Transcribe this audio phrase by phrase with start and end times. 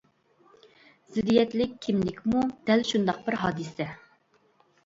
[1.17, 3.91] زىددىيەتلىك كىملىكمۇ دەل شۇنداق بىر ھادىسە.